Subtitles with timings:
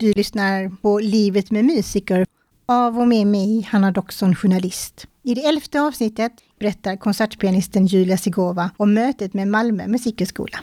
[0.00, 2.26] Du lyssnar på Livet med musiker
[2.66, 5.06] av och med mig, Hanna Doxon, journalist.
[5.22, 10.58] I det elfte avsnittet berättar konsertpianisten Julia Sigova om mötet med Malmö musikhögskola.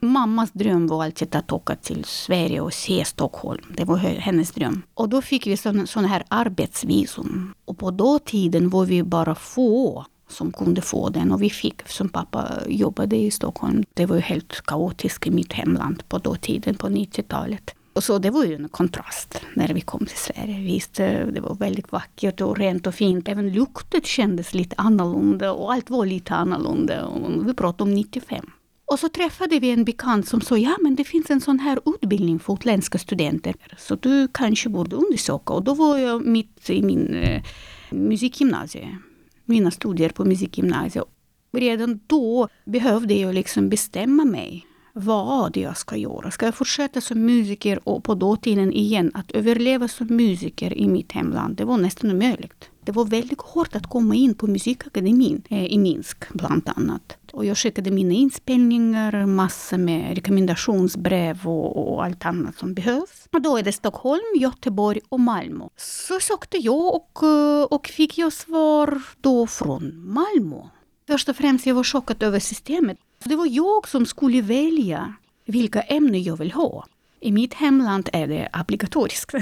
[0.00, 3.62] Mammas dröm var alltid att åka till Sverige och se Stockholm.
[3.76, 4.82] Det var hennes dröm.
[4.94, 7.54] Och då fick vi sådana här arbetsvisum.
[7.64, 11.32] Och på dåtiden var vi bara få som kunde få den.
[11.32, 15.52] Och vi fick, som pappa jobbade i Stockholm, det var ju helt kaotiskt i mitt
[15.52, 17.74] hemland på dåtiden, på 90-talet.
[18.00, 20.60] Och så det var ju en kontrast när vi kom till Sverige.
[20.60, 23.28] Visst, det var väldigt vackert och rent och fint.
[23.28, 27.06] Även lukten kändes lite annorlunda och allt var lite annorlunda.
[27.06, 28.50] Och vi pratade om 95.
[28.86, 31.78] Och så träffade vi en bekant som sa, ja men det finns en sån här
[31.86, 33.54] utbildning för utländska studenter.
[33.78, 35.52] Så du kanske borde undersöka.
[35.52, 37.42] Och då var jag mitt i min eh,
[37.90, 38.98] musikgymnasie.
[39.44, 41.04] Mina studier på musikgymnasiet.
[41.52, 46.30] Redan då behövde jag liksom bestämma mig vad jag ska göra.
[46.30, 51.12] Ska jag fortsätta som musiker och på dåtiden igen att överleva som musiker i mitt
[51.12, 52.70] hemland, det var nästan omöjligt.
[52.84, 57.16] Det var väldigt hårt att komma in på musikakademin eh, i Minsk bland annat.
[57.32, 63.28] Och jag skickade mina inspelningar, massor med rekommendationsbrev och, och, allt annat som behövs.
[63.32, 65.64] Och då är det Stockholm, Göteborg och Malmö.
[65.76, 70.62] Så sökte jag och, eh, och fick jag svar då från Malmö.
[71.06, 72.98] Först och främst jag var chockad över systemet.
[73.24, 76.86] Det var jag som skulle välja vilka ämnen jag vill ha.
[77.20, 79.34] I mitt hemland är det obligatoriskt.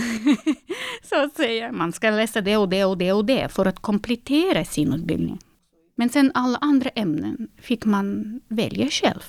[1.02, 1.72] så att säga.
[1.72, 5.38] Man ska läsa det och det och det och det för att komplettera sin utbildning.
[5.94, 9.22] Men sen alla andra ämnen fick man välja själv.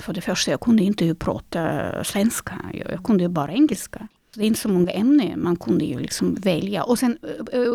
[0.00, 2.60] För det första, jag kunde inte prata svenska.
[2.72, 4.08] Jag kunde bara engelska.
[4.36, 6.84] Det är inte så många ämnen man kunde ju liksom välja.
[6.84, 7.18] Och sen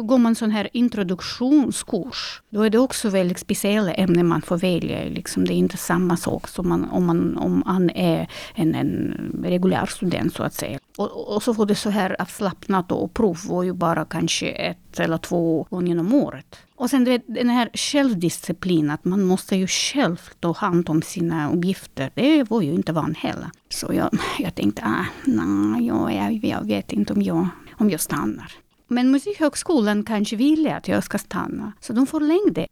[0.03, 2.41] går man sån här introduktionskurs.
[2.49, 5.03] Då är det också väldigt speciella ämnen man får välja.
[5.03, 9.15] Liksom det är inte samma sak som man, om, man, om man är en, en
[9.43, 10.79] reguljär student så att säga.
[10.99, 14.99] Och, och så får det så här avslappnat och prov var ju bara kanske ett
[14.99, 16.55] eller två gånger om året.
[16.75, 18.91] Och sen vet, den här självdisciplinen.
[18.91, 22.11] att man måste ju själv ta hand om sina uppgifter.
[22.15, 23.49] Det var ju inte van heller.
[23.69, 24.09] Så jag,
[24.39, 28.51] jag tänkte, ah, nej, jag, jag vet inte om jag, om jag stannar.
[28.87, 32.67] Men Musikhögskolan kanske ville att jag ska stanna, så de förlängde.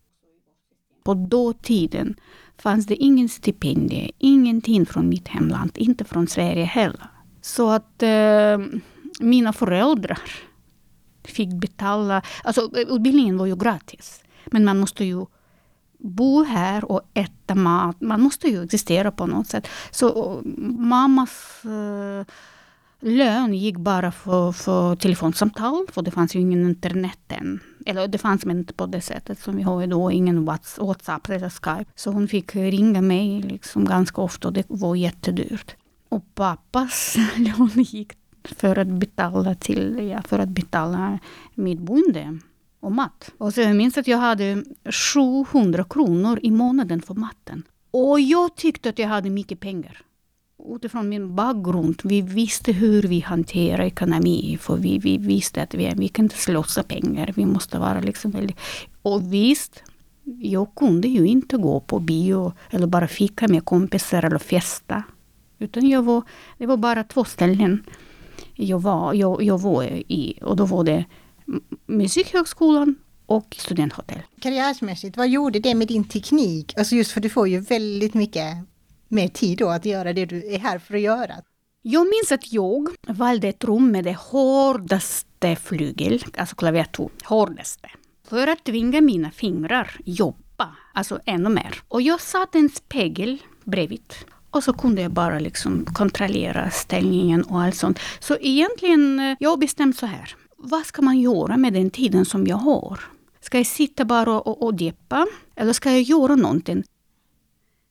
[1.04, 2.16] På dåtiden
[2.58, 7.17] fanns det ingen stipendie, ingenting från mitt hemland, inte från Sverige heller.
[7.42, 8.58] Så att eh,
[9.20, 10.20] mina föräldrar
[11.24, 14.24] fick betala, alltså eh, utbildningen var ju gratis.
[14.46, 15.25] Men man måste ju
[16.00, 18.02] bo här och äta mat.
[18.02, 19.68] Man måste ju existera på något sätt.
[19.92, 20.42] Så eh,
[20.78, 22.25] mammas eh,
[23.00, 27.59] lön gick bara för, för telefonsamtal, för det fanns ju ingen internet än.
[27.86, 31.50] Eller det fanns men inte på det sättet som vi har idag, ingen WhatsApp eller
[31.50, 31.92] Skype.
[31.96, 35.75] Så hon fick ringa mig liksom ganska ofta och det var jättedyrt.
[36.09, 38.13] Och pappas lån gick
[38.44, 41.19] för att betala till, ja, för att betala
[41.56, 42.40] mitt boende
[42.79, 43.31] och mat.
[43.38, 44.63] Och så jag minns att jag hade
[45.51, 47.63] 700 kronor i månaden för maten.
[47.91, 50.01] Och jag tyckte att jag hade mycket pengar.
[50.75, 54.57] Utifrån min bakgrund, vi visste hur vi hanterar ekonomi.
[54.62, 57.34] För vi, vi visste att vi, vi kan inte slösa pengar.
[57.35, 58.57] Vi måste vara liksom väldigt...
[59.01, 59.84] Och visst,
[60.24, 65.03] jag kunde ju inte gå på bio eller bara fika med kompisar eller festa.
[65.59, 66.23] Utan jag var,
[66.57, 67.84] det var bara två ställen
[68.57, 70.40] jag var, jag, jag var i.
[70.41, 71.06] Och då var det
[71.85, 72.95] Musikhögskolan
[73.25, 74.22] och studenthotell.
[74.40, 76.78] Karriärsmässigt, vad gjorde det med din teknik?
[76.78, 78.57] Alltså just för du får ju väldigt mycket
[79.07, 81.34] mer tid då att göra det du är här för att göra.
[81.81, 87.89] Jag minns att jag valde ett rum med det hårdaste flygel, alltså klaviatur, hårdaste.
[88.28, 91.81] För att tvinga mina fingrar jobba, alltså ännu mer.
[91.88, 94.13] Och jag satte en spegel bredvid.
[94.57, 98.00] Och så kunde jag bara liksom kontrollera ställningen och allt sånt.
[98.19, 100.35] Så egentligen, eh, jag har bestämt så här.
[100.57, 103.00] Vad ska man göra med den tiden som jag har?
[103.41, 105.28] Ska jag sitta bara och, och deppa?
[105.56, 106.84] Eller ska jag göra någonting?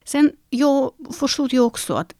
[0.05, 0.91] Sen jag
[1.21, 2.15] förstod jag också att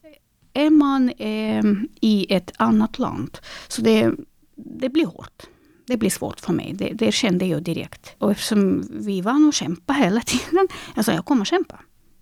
[0.53, 1.63] är man eh,
[2.01, 3.37] i ett annat land,
[3.67, 4.11] så det,
[4.55, 5.43] det blir hårt.
[5.87, 6.73] Det blir svårt för mig.
[6.73, 8.15] Det, det kände jag direkt.
[8.17, 11.79] Och eftersom vi var och kämpa hela tiden, alltså jag kommer kämpa.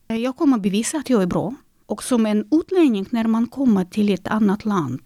[0.08, 1.56] Jag kommer bevisa att jag är bra.
[1.86, 5.02] Och som en utlänning när man kommer till ett annat land,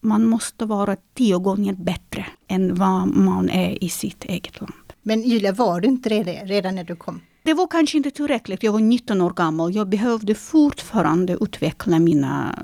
[0.00, 4.92] man måste vara tio gånger bättre än vad man är i sitt eget land.
[5.02, 7.20] Men Julia, var du inte det redan när du kom?
[7.42, 8.62] Det var kanske inte tillräckligt.
[8.62, 9.74] Jag var 19 år gammal.
[9.74, 12.58] Jag behövde fortfarande utveckla mina,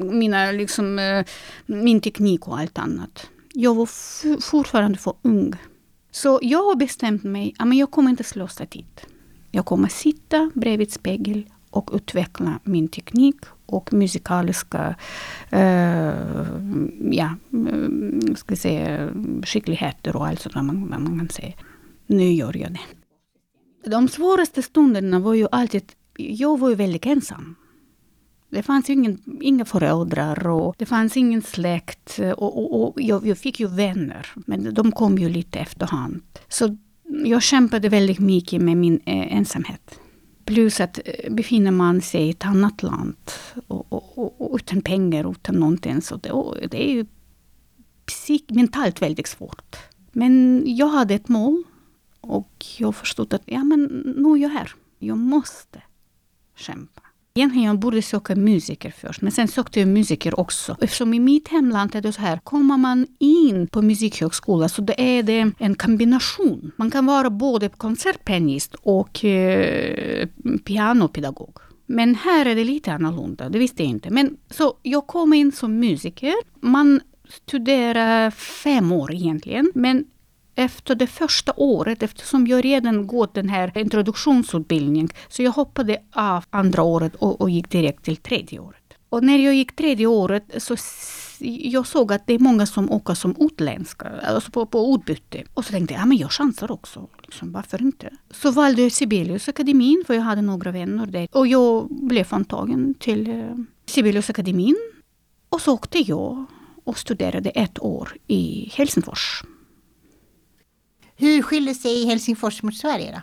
[0.00, 1.24] mina liksom, eh,
[1.66, 3.26] min teknik och allt annat.
[3.52, 3.88] Jag var
[4.40, 5.52] fortfarande för ung.
[6.10, 9.00] Så jag har bestämt mig att jag kommer inte slösa tid.
[9.50, 13.36] Jag kommer sitta bredvid spegel och utveckla min teknik
[13.66, 14.94] och musikaliska
[15.50, 16.14] eh,
[17.10, 19.10] ja, mm, ska säga,
[19.42, 21.52] skickligheter och allt sådant man, man kan säga.
[22.06, 22.80] Nu gör jag det.
[23.90, 27.56] De svåraste stunderna var ju alltid, jag var ju väldigt ensam.
[28.50, 32.18] Det fanns ingen, inga föräldrar och det fanns ingen släkt.
[32.18, 36.22] Eh, och, och, och jag, jag, fick ju vänner, men de kom ju lite efterhand.
[36.48, 36.76] Så
[37.24, 40.00] jag kämpade väldigt mycket med min eh, ensamhet.
[40.50, 43.16] Plus att eh, befinner man sig i ett annat land
[43.66, 47.06] och, och, och utan pengar, utan någonting, så det, det är ju
[48.06, 49.76] psyk, mentalt väldigt svårt.
[50.12, 51.62] Men jag hade ett mål
[52.20, 53.84] och jag förstod att ja, men
[54.16, 54.72] nu är jag här.
[54.98, 55.82] Jag måste
[56.56, 57.02] kämpa.
[57.34, 60.76] Egentligen jag borde söka musiker först, men sen sökte jag musiker också.
[60.80, 65.18] Eftersom i mitt hemland är det så här, kommer man in på musikhögskola så det
[65.18, 66.72] är det en kombination.
[66.76, 70.28] Man kan vara både konsertpianist och eh,
[70.64, 71.58] pianopedagog.
[71.86, 74.10] Men här är det lite annorlunda, det visste jag inte.
[74.10, 76.34] Men så jag kom in som musiker.
[76.60, 80.04] Man studerar fem år egentligen, men
[80.54, 86.44] efter det första året, eftersom jag redan gått den här introduktionsutbildningen, så jag hoppade av
[86.50, 88.76] andra året och, och gick direkt till tredje året.
[89.08, 90.76] Och när jag gick tredje året så
[91.40, 95.44] jag såg att det är många som åker som utländska, alltså på, på utbyte.
[95.54, 97.08] Och så tänkte jag, ja men jag chansar också.
[97.22, 98.10] Liksom, varför inte?
[98.30, 101.28] Så valde jag Sibeliusakademin, för jag hade några vänner där.
[101.32, 103.54] Och jag blev antagen till eh,
[103.86, 104.76] Sibeliusakademin.
[105.48, 106.44] Och så åkte jag
[106.84, 109.42] och studerade ett år i Helsingfors.
[111.20, 113.20] Hur skiljer sig Helsingfors mot Sverige då?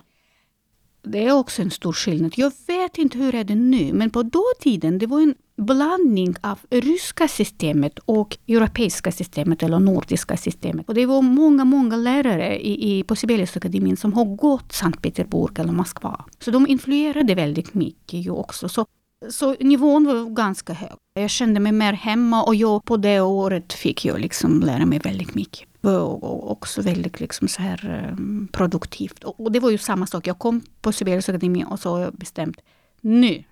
[1.12, 2.34] Det är också en stor skillnad.
[2.36, 6.60] Jag vet inte hur är det nu, men på dåtiden det var en blandning av
[6.70, 10.88] ryska systemet och europeiska systemet eller nordiska systemet.
[10.88, 15.60] Och det var många, många lärare i, i, på Sibeliusakademin som har gått Sankt Petersburg
[15.60, 16.26] eller Moskva.
[16.40, 18.70] Så de influerade väldigt mycket ju också.
[18.70, 18.86] Så,
[19.30, 20.94] så nivån var ganska hög.
[21.14, 25.00] Jag kände mig mer hemma och jag, på det året fick jag liksom lära mig
[25.00, 29.24] väldigt mycket och också väldigt liksom så här, eh, produktivt.
[29.24, 30.28] Och, det var ju samma sak.
[30.28, 32.62] Jag kom på Sibeliusakademin och så har jag bestämt
[33.02, 33.44] nu,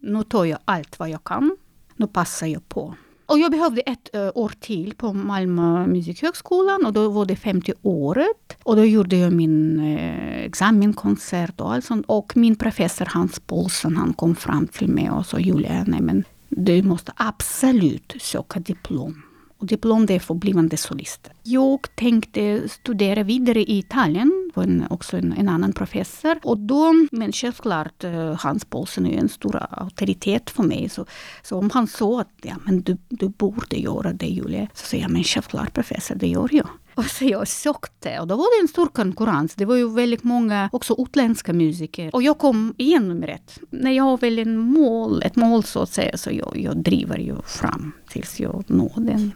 [0.00, 1.56] nu tar jag allt vad jag kan.
[1.96, 2.94] Nu passar jag på.
[3.34, 7.72] Och jag behövde ett uh, år till på Malmö musikhögskolan och då var det 50
[7.82, 8.56] året.
[8.62, 12.06] Och då gjorde jag min uh, examenkonsert och allt sånt.
[12.08, 16.24] Och min professor Hans Paulsen han kom fram till mig och sa Julia, nej men
[16.48, 19.22] du måste absolut söka diplom
[19.58, 21.32] och diplom det är för blivande solister.
[21.42, 26.38] Jag tänkte studera vidare i Italien, på en, också en, en, annan professor.
[26.42, 30.88] Och då, men självklart, eh, Hans Paulsen är en stor auktoritet för mig.
[30.88, 31.06] Så,
[31.42, 35.04] så om han sa att ja, men du, du borde göra det Julia, så säger
[35.04, 36.68] jag men självklart professor, det gör jag.
[36.94, 39.54] Och så jag sökte och då var det en stor konkurrens.
[39.54, 42.14] Det var ju väldigt många också utländska musiker.
[42.14, 43.58] Och jag kom igen nummer ett.
[43.70, 47.18] När jag har väl en mål, ett mål så att säga, så jag, jag driver
[47.18, 49.32] ju fram tills jag når den.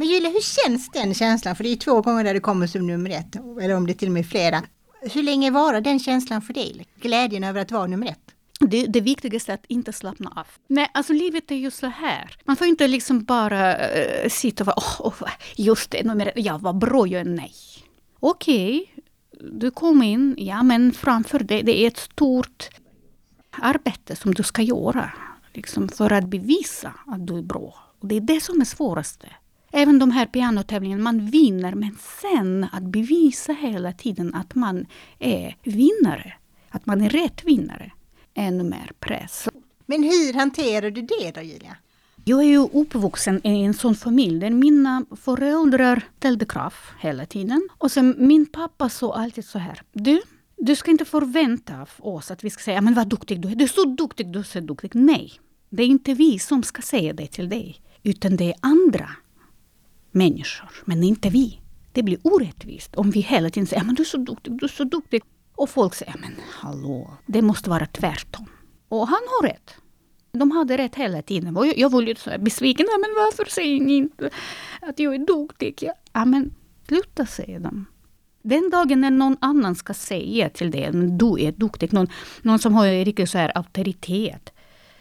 [0.00, 1.56] Men Julia, hur känns den känslan?
[1.56, 3.94] För det är två gånger där du kommer som nummer ett, eller om det är
[3.94, 4.62] till och med flera.
[5.00, 6.86] Hur länge varar den känslan för dig?
[7.00, 8.34] Glädjen över att vara nummer ett?
[8.60, 10.46] Det, det viktigaste är att inte slappna av.
[10.66, 12.36] Nej, alltså livet är ju så här.
[12.44, 16.32] Man får inte liksom bara uh, sitta och vara, oh, oh, just det, nummer ett,
[16.36, 17.54] ja vad bra jag är, nej.
[18.20, 22.68] Okej, okay, du kom in, ja men framför dig, det är ett stort
[23.50, 25.12] arbete som du ska göra.
[25.54, 27.74] Liksom för att bevisa att du är bra.
[28.00, 29.28] Och det är det som är svåraste.
[29.72, 34.86] Även de här pianotävlingarna, man vinner men sen att bevisa hela tiden att man
[35.18, 36.32] är vinnare,
[36.68, 37.92] att man är rätt vinnare,
[38.34, 39.48] ännu mer press.
[39.86, 41.76] Men hur hanterar du det då Julia?
[42.24, 47.68] Jag är ju uppvuxen i en sån familj där mina föräldrar ställde krav hela tiden.
[47.78, 49.82] Och sen min pappa sa alltid så här.
[49.92, 50.20] Du,
[50.56, 53.54] du ska inte förvänta av oss att vi ska säga men vad duktig du är.
[53.54, 54.90] Du är så duktig, du är så duktig.
[54.94, 55.32] Nej,
[55.68, 57.80] det är inte vi som ska säga det till dig.
[58.02, 59.10] Utan det är andra
[60.10, 61.60] människor, men inte vi.
[61.92, 64.68] Det blir orättvist om vi hela tiden säger men du är så duktig, du är
[64.68, 65.22] så duktig.
[65.54, 68.46] Och folk säger men hallå, det måste vara tvärtom.
[68.88, 69.74] Och han har rätt.
[70.32, 71.56] De hade rätt hela tiden.
[71.56, 72.86] Och jag var lite så besviken.
[73.00, 74.30] Men varför säger ni inte
[74.80, 75.88] att jag är duktig?
[76.12, 76.54] Ja, men
[76.88, 77.86] sluta säga dem.
[78.42, 82.06] Den dagen när någon annan ska säga till dig att du är duktig, någon,
[82.42, 84.52] någon som har riktigt så här auktoritet,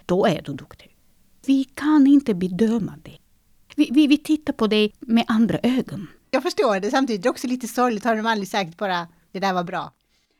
[0.05, 0.95] då är du duktig.
[1.45, 3.17] Vi kan inte bedöma det.
[3.79, 6.07] Vi, vi, vi tittar på dig med andra ögon.
[6.31, 8.03] Jag förstår det, samtidigt är det också lite sorgligt.
[8.03, 9.91] Har de aldrig sagt bara det där var bra?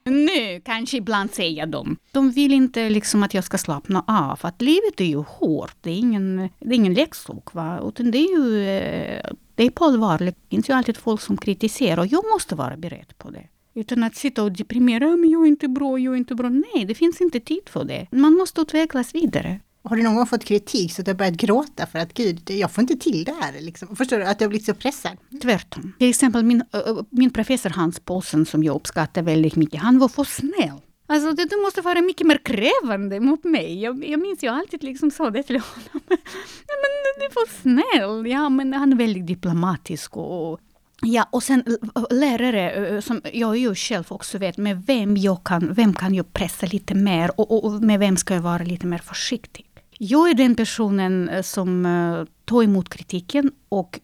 [0.06, 1.98] Nu kanske ibland säger de.
[2.12, 4.40] De vill inte liksom att jag ska slappna av.
[4.42, 5.76] Att livet är ju hårt.
[5.82, 7.54] Det är ingen, det är ingen leksak.
[7.54, 7.80] Va?
[7.88, 10.18] Utan det är ju eh, det är på allvar.
[10.18, 13.48] Det finns ju alltid folk som kritiserar och jag måste vara beredd på det.
[13.74, 16.50] Utan att sitta och deprimera, men jag är inte bra, jag är inte bra.
[16.50, 18.08] Nej, det finns inte tid för det.
[18.12, 19.60] Man måste utvecklas vidare.
[19.84, 22.50] Har du någon gång fått kritik så att du har börjat gråta för att gud,
[22.50, 23.62] jag får inte till det här?
[23.62, 23.96] Liksom.
[23.96, 24.24] Förstår du?
[24.24, 25.18] Att du har blivit så pressad?
[25.42, 25.94] Tvärtom.
[26.00, 26.64] Till exempel min,
[27.10, 30.82] min professor Hans Paulsen som jag uppskattar väldigt mycket, han var för snäll.
[31.08, 33.82] Alltså du måste vara mycket mer krävande mot mig.
[33.82, 36.02] Jag, jag minns jag alltid liksom sa det till honom.
[36.68, 38.32] ja, men du är för snäll.
[38.32, 40.60] Ja, men han är väldigt diplomatisk och
[41.02, 41.64] Ja, och sen
[42.10, 46.66] lärare, som jag ju själv också vet, med vem, jag kan, vem kan jag pressa
[46.66, 49.69] lite mer och, och med vem ska jag vara lite mer försiktig.
[50.02, 51.86] Jag är den personen som
[52.46, 54.00] tar emot kritiken och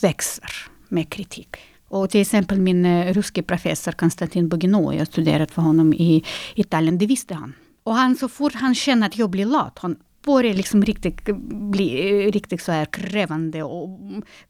[0.00, 0.50] växer
[0.88, 1.56] med kritik.
[1.88, 6.24] Och till exempel min uh, ryske professor Konstantin Bogino, jag studerat för honom i
[6.54, 7.54] Italien, det visste han.
[7.82, 11.24] Och han, så fort han känner att jag blir lat, han börjar liksom riktigt
[11.72, 13.62] bli riktigt så här krävande.
[13.62, 14.00] Och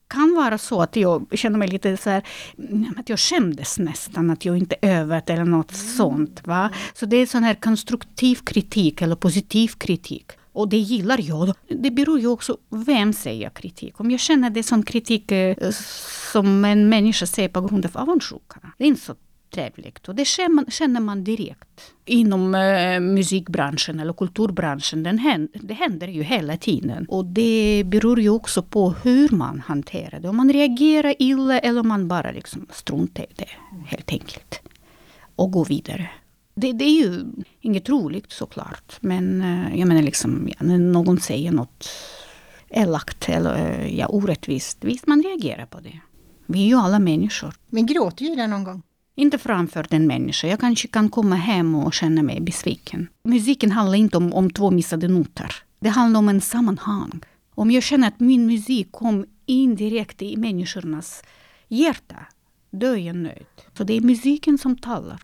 [0.08, 2.22] kan vara så att jag känner mig lite så här,
[2.96, 6.46] att jag skämdes nästan, att jag inte övat eller något sånt.
[6.46, 6.70] Va?
[6.94, 10.32] Så det är sån här konstruktiv kritik eller positiv kritik.
[10.52, 11.54] Och det gillar jag.
[11.68, 14.00] Det beror ju också vem säger kritik.
[14.00, 15.70] Om jag känner det som kritik eh,
[16.32, 18.60] som en människa säger på grund av avundsjuka.
[18.78, 19.14] Det är inte så
[19.52, 20.08] trevligt.
[20.08, 21.92] Och det känner man, känner man direkt.
[22.04, 27.06] Inom eh, musikbranschen eller kulturbranschen, den händer, det händer ju hela tiden.
[27.08, 30.28] Och det beror ju också på hur man hanterar det.
[30.28, 33.48] Om man reagerar illa eller om man bara liksom struntar i det,
[33.86, 34.60] helt enkelt.
[35.36, 36.10] Och går vidare.
[36.54, 37.24] Det, det, är ju
[37.60, 38.96] inget roligt såklart.
[39.00, 41.88] Men eh, jag menar liksom, ja, när någon säger något
[42.68, 44.84] elakt eller eh, ja, orättvist.
[44.84, 46.00] Visst, man reagerar på det.
[46.46, 47.54] Vi är ju alla människor.
[47.66, 48.82] Men gråter Julia någon gång?
[49.14, 50.46] Inte framför den människa.
[50.46, 53.08] Jag kanske kan komma hem och känna mig besviken.
[53.24, 55.54] Musiken handlar inte om, om två missade noter.
[55.80, 57.20] Det handlar om en sammanhang.
[57.54, 61.22] Om jag känner att min musik kom in direkt i människornas
[61.68, 62.16] hjärta,
[62.70, 63.46] då är jag nöjd.
[63.76, 65.22] Så det är musiken som talar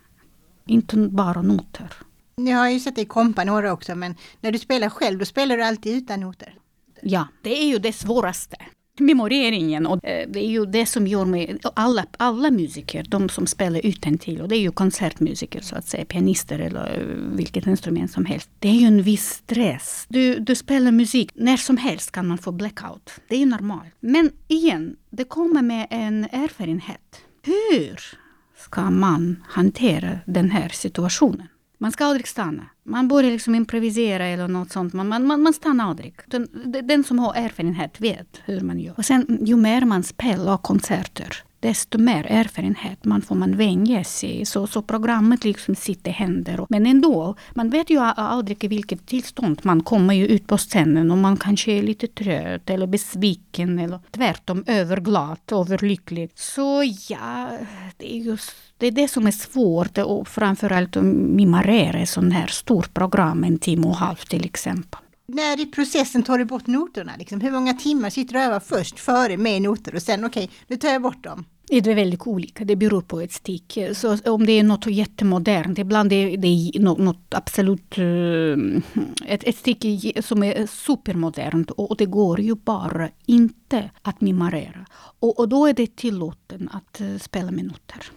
[0.68, 1.92] inte bara noter.
[2.36, 5.56] Jag har ju sett dig kompa några också, men när du spelar själv, då spelar
[5.56, 6.54] du alltid utan noter?
[7.02, 8.56] Ja, det är ju det svåraste.
[9.00, 13.46] Memoreringen, och eh, det är ju det som gör med alla, alla musiker, de som
[13.46, 17.66] spelar utan till, och det är ju koncertmusiker så att säga, pianister eller eh, vilket
[17.66, 18.50] instrument som helst.
[18.58, 20.06] Det är ju en viss stress.
[20.08, 23.10] Du, du spelar musik, när som helst kan man få blackout.
[23.28, 23.94] Det är ju normalt.
[24.00, 27.20] Men igen, det kommer med en erfarenhet.
[27.42, 28.18] Hur
[28.58, 31.48] ska man hantera den här situationen?
[31.78, 32.66] Man ska aldrig stanna.
[32.84, 34.92] Man börjar liksom improvisera eller något sånt.
[34.92, 36.14] Man, man, man stannar aldrig.
[36.26, 36.48] Den,
[36.84, 38.94] den som har erfarenhet vet hur man gör.
[38.96, 44.44] Och sen ju mer man spelar konserter, desto mer erfarenhet man får man vänja sig.
[44.44, 46.66] Så, så programmet liksom sitter i händer.
[46.68, 51.10] Men ändå, man vet ju aldrig i vilket tillstånd man kommer ju ut på scenen
[51.10, 56.30] och man kanske är lite trött eller besviken eller tvärtom överglad, överlycklig.
[56.34, 57.48] Så ja,
[57.96, 62.34] det är just det är det som är svårt och framförallt att mimorera ett sånt
[62.34, 65.00] här stort program, en timme och en halv till exempel.
[65.32, 67.12] När i processen tar du bort noterna?
[67.18, 67.40] Liksom?
[67.40, 70.56] Hur många timmar sitter du och övar först, före med noter och sen okej, okay,
[70.66, 71.44] nu tar jag bort dem?
[71.66, 73.78] Det är väldigt olika, det beror på ett stick.
[73.92, 77.98] Så om det är något jättemodernt, ibland är det något, absolut...
[77.98, 84.86] Eh, ett, ett stick som är supermodernt och det går ju bara inte att mimorera.
[85.20, 88.10] Och, och då är det tillåtet att eh, spela med noter.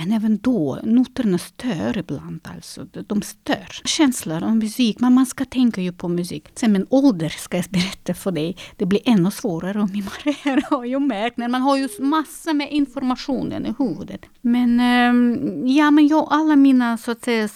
[0.00, 2.40] Men även då, noterna stör ibland.
[2.54, 2.84] Alltså.
[2.84, 5.00] De stör känslor och musik.
[5.00, 6.48] Men man ska tänka ju på musik.
[6.54, 8.56] Sen min ålder ska jag berätta för dig.
[8.76, 11.36] Det blir ännu svårare att memorera har jag märkt.
[11.36, 14.20] När man har ju massor med informationen i huvudet.
[14.40, 17.48] Men ehm, ja, men jag, alla mina så att säga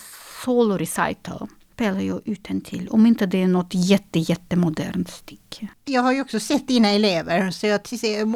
[0.44, 5.68] solo recital spelar jag utan till om inte det är något jätte, jättemodernt stycke.
[5.84, 7.80] Jag har ju också sett dina elever så jag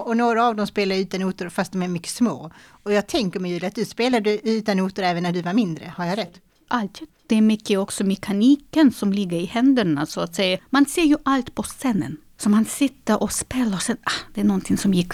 [0.00, 2.50] och några av dem spelar utan noter fast de är mycket små.
[2.83, 6.07] Och jag tänker mig att du spelade utan noter även när du var mindre, har
[6.07, 6.40] jag rätt?
[6.68, 7.09] Alltid.
[7.26, 10.59] Det är mycket också mekaniken som ligger i händerna så att säga.
[10.71, 12.16] Man ser ju allt på scenen.
[12.37, 15.12] Så man sitter och spelar och sen, ah, det är någonting som gick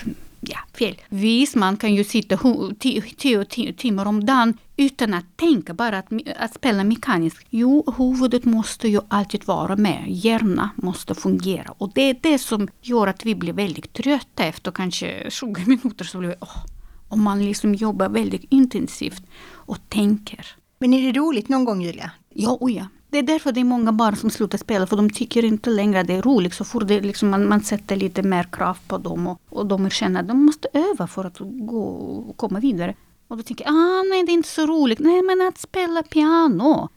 [0.48, 1.00] ja, fel.
[1.08, 2.38] Visst, man kan ju sitta
[2.78, 7.46] tio, timmar om dagen utan att tänka, bara att, att spela mekaniskt.
[7.50, 10.04] Jo, huvudet måste ju alltid vara med.
[10.08, 11.74] Hjärnan måste fungera.
[11.78, 16.04] Och det är det som gör att vi blir väldigt trötta efter kanske 20 minuter.
[16.04, 16.64] Så blir vi, oh,
[17.08, 19.22] om man liksom jobbar väldigt intensivt
[19.52, 20.46] och tänker.
[20.78, 22.10] Men är det roligt någon gång Julia?
[22.34, 22.86] Ja, oh ja.
[23.14, 26.00] Det är därför det är många barn som slutar spela, för de tycker inte längre
[26.00, 26.54] att det är roligt.
[26.54, 29.90] Så fort det liksom man, man sätter lite mer krav på dem och, och de
[29.90, 32.94] känner att de måste öva för att gå komma vidare.
[33.28, 34.99] Och då tänker jag, ah, nej det är inte så roligt.
[34.99, 36.88] Nej men att spela piano,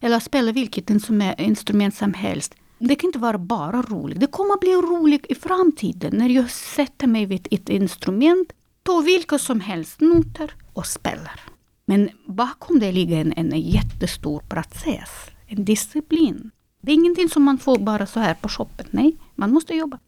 [0.00, 0.90] eller att spela vilket
[1.38, 2.54] instrument som helst.
[2.78, 4.20] Det kan inte vara bara roligt.
[4.20, 8.52] Det kommer att bli roligt i framtiden när jag sätter mig vid ett instrument,
[8.82, 11.40] tar vilka som helst noter och spelar.
[11.86, 16.50] Men bakom det ligger en, en jättestor process, en disciplin.
[16.80, 18.86] Det är ingenting som man får bara så här på shoppen.
[18.90, 19.98] Nej, man måste jobba.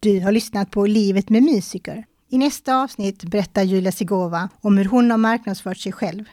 [0.00, 2.04] Du har lyssnat på Livet med musiker.
[2.28, 6.24] I nästa avsnitt berättar Julia Sigova om hur hon har marknadsfört sig själv.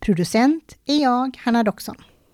[0.00, 1.96] Producent är jag, Hanna Doxon.